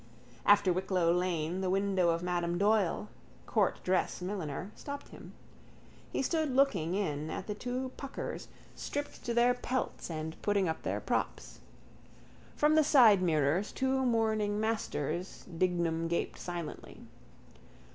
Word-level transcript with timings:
After 0.47 0.73
Wicklow 0.73 1.13
lane 1.13 1.61
the 1.61 1.69
window 1.69 2.09
of 2.09 2.23
Madame 2.23 2.57
Doyle, 2.57 3.07
courtdress 3.45 4.19
milliner, 4.19 4.71
stopped 4.75 5.09
him. 5.09 5.31
He 6.11 6.23
stood 6.23 6.49
looking 6.55 6.95
in 6.95 7.29
at 7.29 7.45
the 7.45 7.53
two 7.53 7.91
puckers 7.97 8.47
stripped 8.73 9.23
to 9.25 9.35
their 9.35 9.53
pelts 9.53 10.09
and 10.09 10.41
putting 10.41 10.67
up 10.67 10.81
their 10.81 10.99
props. 11.01 11.59
From 12.55 12.73
the 12.73 12.83
sidemirrors 12.83 13.71
two 13.71 14.03
mourning 14.03 14.59
Masters 14.59 15.45
Dignam 15.55 16.07
gaped 16.07 16.39
silently. 16.39 17.01